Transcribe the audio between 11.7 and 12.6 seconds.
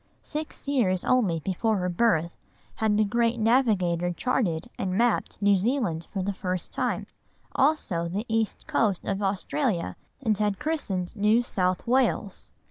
Wales.